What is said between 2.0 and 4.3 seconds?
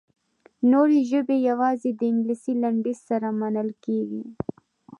انګلیسي لنډیز سره منل کیږي.